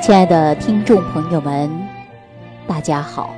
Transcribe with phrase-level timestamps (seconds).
[0.00, 1.70] 亲爱的听众朋友们，
[2.66, 3.34] 大家好！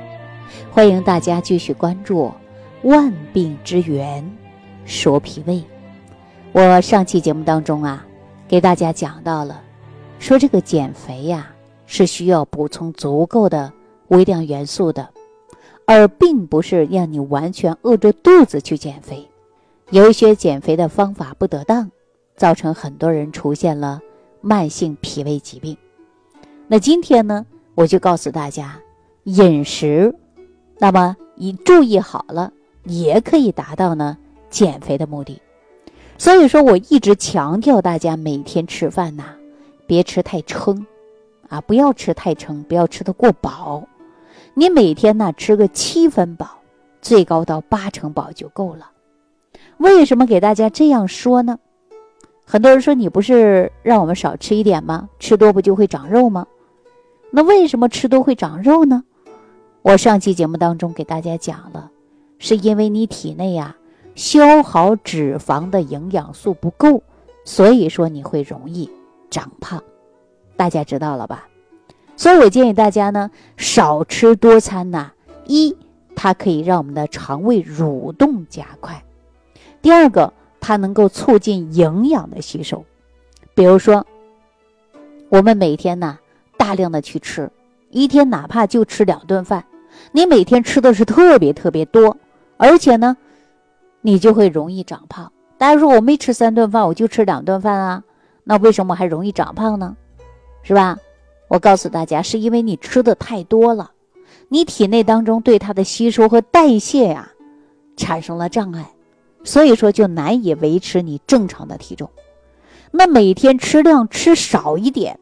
[0.71, 2.31] 欢迎大家继续关注
[2.87, 4.23] 《万病之源
[4.85, 5.55] 说脾胃》。
[6.53, 8.05] 我上期节目当中啊，
[8.47, 9.61] 给大家讲到了，
[10.19, 11.51] 说这个减肥呀
[11.87, 13.73] 是需要补充足够的
[14.09, 15.09] 微量元素的，
[15.85, 19.27] 而并不是让你完全饿着肚子去减肥。
[19.89, 21.91] 有一些减肥的方法不得当，
[22.37, 23.99] 造成很多人出现了
[24.39, 25.75] 慢性脾胃疾病。
[26.73, 28.79] 那今天呢，我就告诉大家，
[29.25, 30.15] 饮食，
[30.77, 32.53] 那么你注意好了，
[32.85, 34.17] 也可以达到呢
[34.49, 35.41] 减肥的目的。
[36.17, 39.35] 所以说，我一直强调大家每天吃饭呐，
[39.85, 40.87] 别吃太撑，
[41.49, 43.83] 啊，不要吃太撑，不要吃的过饱。
[44.53, 46.61] 你每天呢吃个七分饱，
[47.01, 48.89] 最高到八成饱就够了。
[49.75, 51.59] 为什么给大家这样说呢？
[52.45, 55.09] 很多人说你不是让我们少吃一点吗？
[55.19, 56.47] 吃多不就会长肉吗？
[57.33, 59.03] 那为什么吃多会长肉呢？
[59.81, 61.89] 我上期节目当中给大家讲了，
[62.37, 63.75] 是因为你体内呀
[64.15, 67.01] 消耗脂肪的营养素不够，
[67.45, 68.91] 所以说你会容易
[69.29, 69.81] 长胖。
[70.57, 71.47] 大家知道了吧？
[72.17, 75.13] 所以我建议大家呢少吃多餐呐。
[75.45, 75.75] 一，
[76.15, 79.01] 它可以让我们的肠胃蠕动加快；
[79.81, 82.85] 第二个，它能够促进营养的吸收。
[83.55, 84.05] 比如说，
[85.29, 86.19] 我们每天呢。
[86.71, 87.51] 大量的去吃，
[87.89, 89.65] 一天哪怕就吃两顿饭，
[90.13, 92.15] 你每天吃的是特别特别多，
[92.55, 93.17] 而且呢，
[93.99, 95.29] 你就会容易长胖。
[95.57, 98.01] 大家说我没吃三顿饭，我就吃两顿饭啊，
[98.45, 99.97] 那为什么还容易长胖呢？
[100.63, 100.97] 是吧？
[101.49, 103.91] 我告诉大家，是因为你吃的太多了，
[104.47, 107.33] 你体内当中对它的吸收和代谢呀
[107.97, 108.89] 产生了障碍，
[109.43, 112.09] 所以说就难以维持你正常的体重。
[112.91, 115.19] 那每天吃量吃少一点。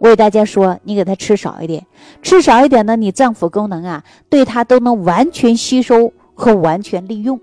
[0.00, 1.86] 我给大家说，你给他吃少一点，
[2.22, 7.38] 吃少一点呢，你脏腑功能啊，对它都能完全吸收和完全利用，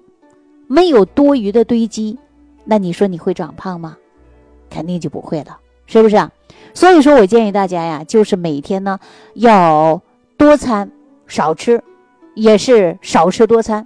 [0.66, 2.18] 没有多余的堆积，
[2.66, 3.96] 那你说你会长胖吗？
[4.72, 6.32] 肯定就不会了，是不是啊？
[6.74, 9.00] 所以说我建议大家呀，就是每天呢
[9.36, 10.02] 要
[10.36, 10.92] 多餐
[11.28, 11.84] 少吃，
[12.34, 13.86] 也是少吃多餐。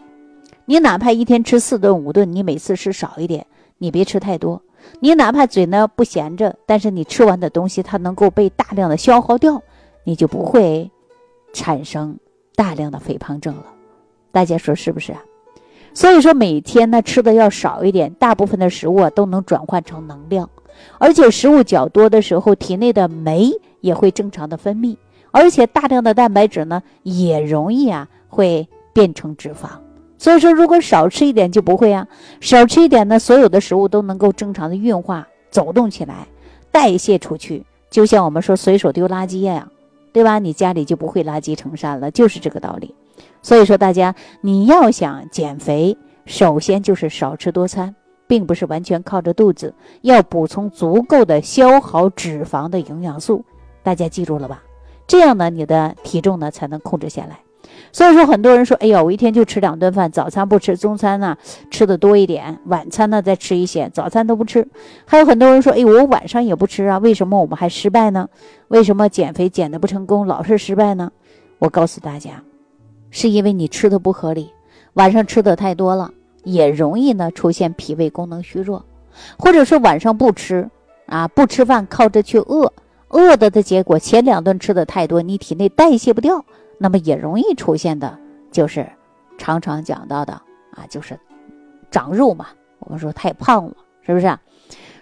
[0.63, 3.45] 你哪怕一天吃四顿五顿，你每次吃少一点，
[3.81, 4.61] 你别吃太多。
[4.99, 9.59] 你哪怕嘴呢不闲着，但是你吃完的东西它能够被大量的消耗掉，
[10.03, 10.91] 你就不会
[11.51, 12.15] 产生
[12.55, 13.65] 大量的肥胖症了。
[14.31, 15.23] 大家说是不是啊？
[15.95, 20.47] 所以说每天呢吃的要少一点，大部分的食物啊都能转换成能量，
[20.99, 24.95] 而且食物较多的时候，体内的酶也会正常的分泌，
[25.31, 29.80] 而且大量的蛋白质呢也容易啊会变成脂肪。
[30.21, 32.07] 所以说，如果少吃一点就不会啊，
[32.41, 36.27] 少吃一点呢，所有的食物都能够正常的运化、走动起来、
[36.71, 39.67] 代谢出去，就像我们说随手丢垃圾一样，
[40.13, 40.37] 对吧？
[40.37, 42.93] 你家里就不会垃圾成山了，就是这个道理。
[43.41, 47.95] 所以说，大家你要想减肥，首先就是少吃多餐，
[48.27, 53.43] 并不是完全靠着肚子，要补充足够的消耗脂肪的营养素。
[53.81, 54.61] 大家记住了吧？
[55.07, 57.39] 这样呢，你的体重呢才能控制下来。
[57.91, 61.37] 所以说，很多人说：“哎呀，我一天就吃两顿饭，早餐不吃，中餐呢
[61.69, 64.67] 吃的多一点，晚餐呢再吃一些，早餐都不吃。”
[65.05, 68.29] 还有很多人说：“哎，我晚上也不吃啊，为什么我们还失败呢？
[68.69, 71.11] 为什么减肥减的不成功，老是失败呢？”
[71.59, 72.41] 我告诉大家，
[73.09, 74.51] 是因为你吃的不合理，
[74.93, 76.11] 晚上吃的太多了，
[76.43, 78.85] 也容易呢出现脾胃功能虚弱，
[79.37, 80.69] 或者说晚上不吃
[81.05, 82.71] 啊，不吃饭靠着去饿，
[83.11, 86.45] 饿的的结果，前两顿吃的太多，你体内代谢不掉。
[86.77, 88.17] 那么也容易出现的，
[88.51, 88.87] 就是
[89.37, 91.19] 常常讲到的啊，就是
[91.91, 92.47] 长肉嘛。
[92.79, 94.39] 我们说太胖了，是不是？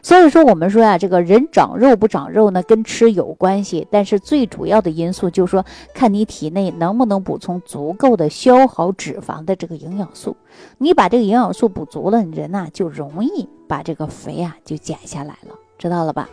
[0.01, 10.35] 所以说我们说呀，这个人长肉不长肉呢，跟吃有关系，但是最主要的因素就是说，看你体内能不能补充足够的消耗脂肪的这个营养素。
[10.77, 16.29] 你把这个营养素补足了，人呐就容易把这个肥啊就减下来了，知道了吧？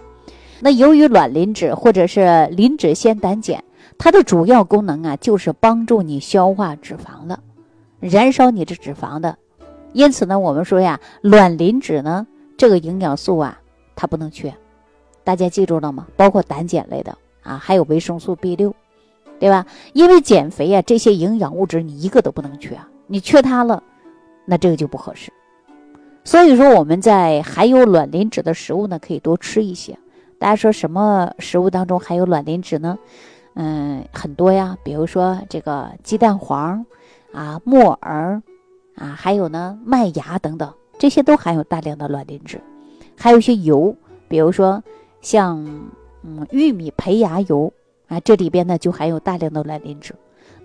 [0.61, 3.63] 那由于卵磷脂或者是磷脂酰胆碱。
[3.99, 7.39] 它的主要功能啊，就是帮助你消化脂肪的，
[7.99, 9.39] 燃烧你的脂肪的。
[9.95, 12.27] 因此呢，我们说呀，卵磷脂呢，
[12.59, 13.59] 这个营养素啊，
[13.95, 14.53] 它不能缺。
[15.25, 16.07] 大家记住了吗？
[16.15, 18.75] 包括胆碱类的啊，还有维生素 B 六，
[19.39, 19.65] 对吧？
[19.95, 23.83] 因为减肥啊，这些营养物质你一个都不能缺，你缺它了，
[24.45, 25.33] 那这个就不合适。
[26.23, 29.99] 所以说，我们在含有卵磷脂的食物呢，可以多吃一些。
[30.39, 32.99] 大家说什么食物当中含有卵磷脂呢？
[33.55, 36.85] 嗯，很多呀，比如说这个鸡蛋黄，
[37.33, 38.43] 啊，木耳，
[38.97, 42.61] 啊，还有呢麦芽等等，这些都含有大量的卵磷脂。
[43.17, 43.97] 还有一些油，
[44.29, 44.83] 比如说
[45.23, 45.65] 像
[46.23, 47.73] 嗯玉米胚芽油，
[48.09, 50.15] 啊，这里边呢就含有大量的卵磷脂。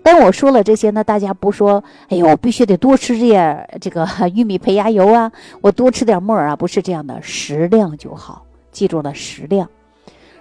[0.02, 5.32] 但我说了这些呢，大家不说，哎呦，我必须得多吃这这个 玉米胚芽油啊，
[5.62, 9.68] 我多吃点木耳啊，不是这样的，适量就好，记住了，食量。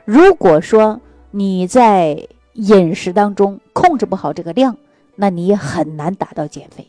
[0.05, 0.99] 如果说
[1.29, 4.75] 你在饮食当中控制不好这个量，
[5.15, 6.87] 那你也很难达到减肥。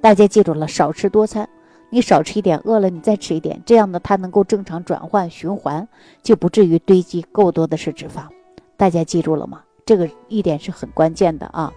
[0.00, 1.48] 大家记住了，少吃多餐，
[1.88, 5.88] 你少吃一点，饿了你再吃一点，这样呢，它能够正常转换循环，
[6.22, 8.24] 就不至于堆积够多的是脂肪。
[8.76, 9.62] 大家记住了吗？
[9.86, 11.72] 这个一点是很关键的啊！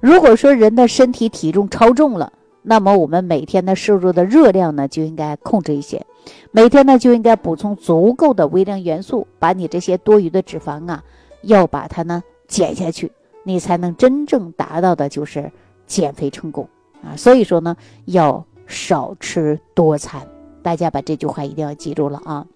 [0.00, 2.32] 如果说人的身体体重超重了，
[2.62, 6.04] 那么我们每天的摄入的热量呢就应该控制一些，
[6.50, 11.02] 每天呢就应该补充足够的微量元素，把你这些多余的脂肪啊，
[11.42, 13.12] 要把它呢减下去，
[13.44, 15.50] 你才能真正达到的就是
[15.86, 16.68] 减肥成功
[17.02, 17.16] 啊！
[17.16, 17.76] 所以说呢，
[18.06, 20.26] 要少吃多餐，
[20.62, 22.46] 大家把这句话一定要记住了啊！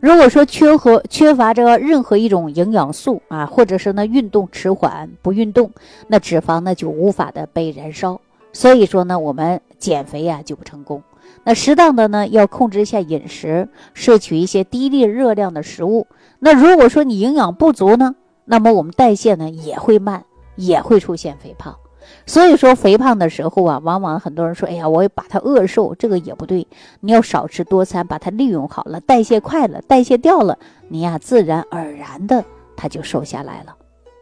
[0.00, 5.70] 如果说缺和缺乏这个任何一种营养素啊，或者是呢运动迟缓不运动，
[6.06, 8.20] 那脂肪呢就无法的被燃烧，
[8.52, 11.02] 所以说呢我们减肥呀就不成功。
[11.44, 16.06] 那适当的呢要控制一下饮食，摄取一些低热热量的食物。
[16.38, 18.14] 那如果说你营养不足呢，
[18.44, 20.24] 那么我们代谢呢也会慢，
[20.56, 21.76] 也会出现肥胖。
[22.24, 26.66] 所以说肥胖的时候啊，往往很多人说：“哎呀，我把它饿瘦，这个也不对。
[27.00, 30.56] 你要少吃多餐，把它利用好了，代谢快了，代谢掉了，
[30.88, 32.44] 你呀自然而然的
[32.76, 33.74] 它就瘦下来了，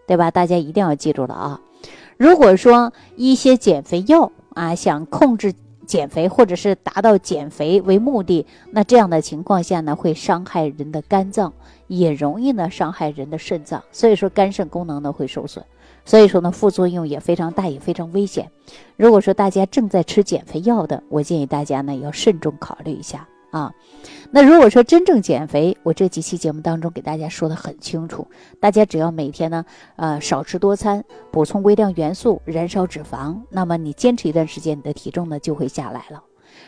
[0.07, 0.31] 对吧？
[0.31, 1.61] 大家一定要记住了啊！
[2.17, 5.53] 如果说一些减肥药啊，想控制
[5.85, 11.53] 减肥或者是达到减肥为目的，那这样的情况下呢，会伤害人的肝脏，
[11.87, 15.65] 也容易呢伤害人的肾脏，所以说肝肾功能呢会受损。
[16.05, 18.51] 所以说呢，副作用也非常大，也非常危险。
[18.97, 23.27] 如果说大家正在吃减肥药的，我建议大家呢要慎重考虑一下
[23.59, 23.73] 啊。
[24.33, 28.27] 那如果说真正减肥，我这几期节目当中给大家说的很清楚，
[28.59, 29.65] 大家只要每天呢，
[29.95, 36.23] 呃，少吃多餐，补充微量元素，燃烧脂肪，那么你坚持一段时间，你的体重呢就会下来了。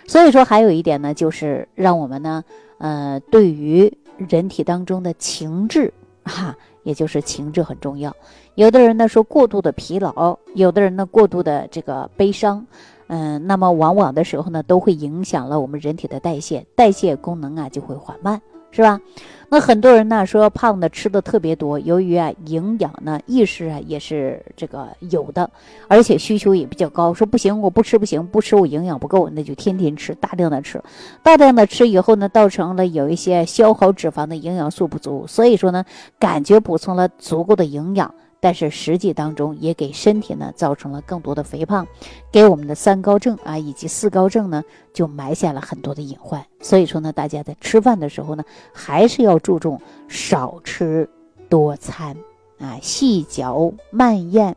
[0.07, 2.45] 所以说还有一点呢，就是让我们呢，
[2.79, 5.93] 呃，对于人体当中的情志，
[6.23, 6.57] 哈。
[6.87, 8.15] 也就是情志很重要，
[8.55, 12.65] 有的人呢说过度的疲劳，有的人呢过度的这个悲伤，
[13.09, 18.41] 嗯，那么往往的时候呢都会影响了我们人体的代谢，代谢功能啊就会缓慢。
[18.73, 19.01] 是吧？
[19.49, 25.49] 那很多人呢说胖的吃的特别多，由于啊营养呢意识啊也是这个有的，
[25.89, 30.83] 而且需求也比较高，说不行我不吃不行，不吃我营养不够，那就天天吃，大量的吃，
[31.23, 35.83] 大量的吃以后呢，造成了有一些消耗脂肪的营养素不足，所以说呢
[36.19, 38.13] 感觉补充了足够的营养。
[38.39, 41.87] 但是实际当中也给身体呢造成了更多的肥胖，
[42.31, 44.63] 给我们的三高症啊以及四高症呢
[44.93, 46.45] 就埋下了很多的隐患。
[46.61, 51.09] 所以说呢，大家在吃饭的时候呢，还是要注重少吃
[51.49, 52.17] 多餐
[52.59, 54.55] 啊，细嚼慢咽，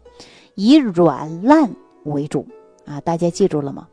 [0.55, 1.71] 以软烂
[2.03, 2.45] 为主
[2.85, 2.99] 啊。
[3.01, 3.87] 大家记住了吗？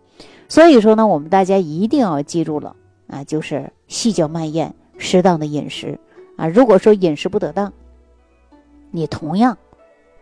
[0.49, 2.75] 所以说呢，我们大家一定要记住了
[3.07, 5.99] 啊，就是细嚼慢咽，适当的饮食
[6.37, 6.49] 啊。
[6.49, 7.73] 如果说饮食不得当，
[8.91, 9.57] 你同样。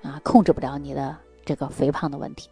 [0.05, 2.49] 啊，控制不了你的这个肥胖的问题，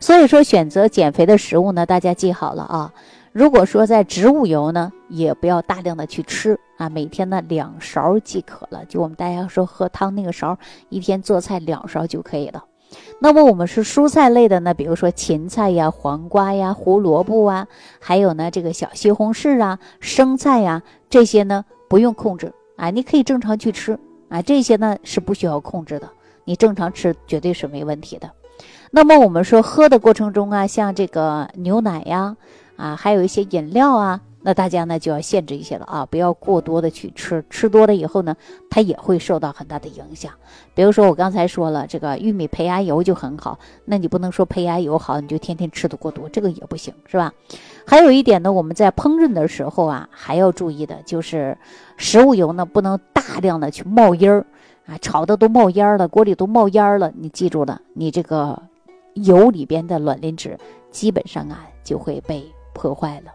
[0.00, 2.92] 所以说选择减肥的食物呢，大家记好了啊。
[3.32, 8.82] 如果说在植物油呢，也不要大量的去吃啊，每天呢两勺即可了。
[8.86, 10.58] 就我们大家说喝汤那个勺，
[10.88, 12.64] 一天做菜两勺就可以了。
[13.20, 17.68] 那么我们是蔬菜类的呢，比如说芹菜呀、黄瓜呀、胡萝卜啊，
[18.00, 23.98] 还有呢这个小西红柿啊、生菜呀，这些呢不用控制啊，你可以正常去吃
[24.30, 26.08] 啊，这些呢是不需要控制的。
[26.46, 28.30] 你正常吃绝对是没问题的。
[28.90, 32.36] 那么我们说喝的过程中啊，像这个牛奶呀，
[32.76, 38.34] 啊，还有一些饮料啊，那大家呢就要限制一些了啊，不要过多的去吃，吃多了以后呢，
[38.70, 40.32] 它也会受到很大的影响。
[40.72, 47.32] 比如说我刚才说了，这个玉米胚芽油就很好，那你不能说胚芽油好，你就天天吃的过多，这个也不行，是吧？
[47.86, 51.58] 还有一点呢，我们在烹饪的时候啊，还要注意的就是，
[51.96, 54.46] 食物油呢不能大量的去冒烟儿。
[54.86, 57.12] 啊，炒的都冒烟了，锅里都冒烟了。
[57.16, 58.62] 你记住了，你这个
[59.14, 60.56] 油里边的卵磷脂
[60.90, 63.32] 基本上啊就会被破坏了。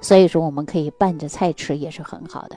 [0.00, 2.56] 所以说，我们可以拌着菜吃也是很好的。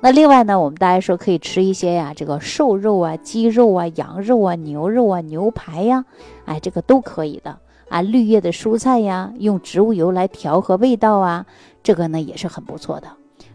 [0.00, 6.04] 那另外呢，我们大家说可以吃一些呀，这个瘦肉啊、鸡肉啊、羊肉啊、牛肉啊、牛排呀，
[6.44, 7.58] 哎，这个都可以的
[7.88, 8.02] 啊。
[8.02, 11.46] 绿叶的蔬菜呀，用植物油来调和味道啊，
[11.82, 13.08] 这个呢也是很不错的。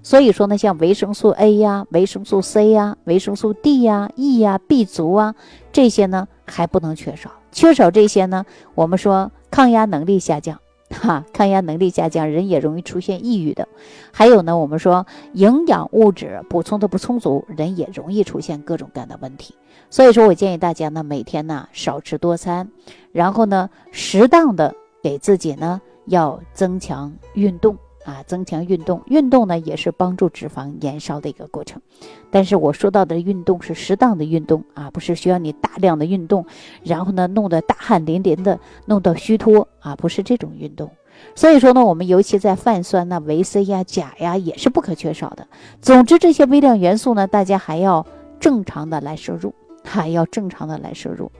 [0.03, 5.36] 所以说呢，像维生素 A 呀、维生素 C 呀、维生素 D 呀、E 呀、B 族啊，
[5.72, 7.31] 这些呢还不能缺少。
[7.51, 13.67] 缺少这些呢，我们说抗压能力下降 哈，抗压能力下降，人也容易出现抑郁的。
[14.12, 19.53] 还有呢，我们说营养物质补充的不充足，人也容易出现各种各样的问题。
[19.89, 22.70] 所以说我建议大家呢，每天呢少吃多餐，
[23.12, 27.77] 然后呢适当的给自己呢要增强运动。
[28.03, 31.81] 啊，增强运动，运动呢也是帮助脂肪燃烧的一个过程。
[32.29, 36.46] 但是我说到的运动是适当的运动啊，不是需要你大量的运动，
[36.84, 40.89] 然后呢弄得大汗淋漓的，弄到虚脱啊，不是这种运动。
[41.36, 45.48] 所以说呢，我们尤其在泛酸呐、维 C 呀、钾呀也是不可缺少的。
[45.81, 48.05] 总之，这些微量元素呢，大家还要
[48.39, 49.53] 正常的来摄入，
[49.84, 51.31] 还要正常的来摄入。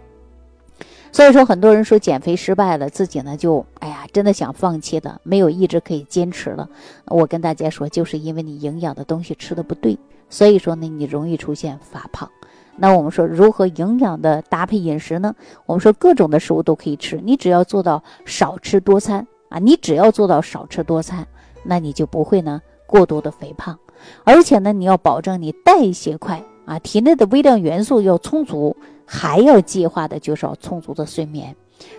[1.14, 6.70] 所以说，很多人说减肥失败了，自己呢就哎呀，真的想放弃的，没有意志可以坚持了。
[7.08, 9.98] 我跟大家说，就是因为你营养的东西吃的不对，
[10.30, 12.30] 所以说呢，你容易出现发胖。
[12.78, 15.36] 那我们说如何营养的搭配饮食呢？
[15.66, 21.28] 我们说各种的食物都可以吃，你只要做到少吃多餐啊，你只要做到少吃多餐，
[21.64, 23.78] 那你就不会呢过多的肥胖，
[24.24, 28.78] 而且呢，你要保证你代谢快啊，体内的微量元素要充足。
[29.14, 31.54] 还要计划的就是要充足的睡眠，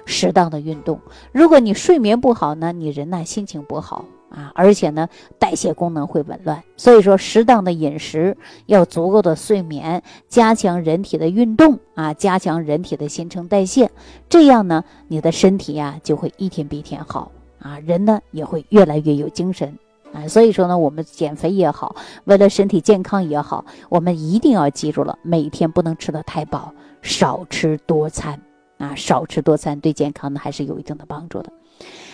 [0.07, 0.99] 适当的运动。
[1.31, 5.07] 如果你睡眠不好呢，你人呢心情不好啊，而且呢
[5.39, 6.65] 代谢功能会紊乱。
[6.79, 13.91] 所以说，适当的饮食，要足够的睡眠，加强人体的运动啊，加强人体的新陈代谢，
[14.31, 19.79] 这样呢，你的身体呀就会一天比一天好啊，人呢也会越来越有精神
[20.13, 20.27] 啊。
[20.29, 26.73] 所以说呢，我们减肥也好，为了身体健康也好，我们一定要记住了，每天不能吃的太饱。
[27.03, 28.41] 少吃多餐
[28.79, 31.53] 啊，少吃多餐对健康呢还是有一定的帮助的。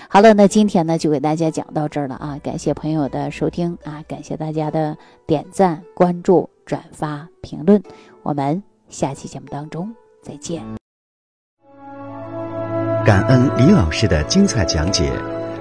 [0.09, 7.83] 好了，那今天呢就给大家讲到这儿了啊，感谢朋友的收听啊，感谢大家的点赞、关注、转发、评论，
[8.23, 10.65] 我们下期节目当中再见。
[13.05, 15.38] 感恩李老师的精彩讲解。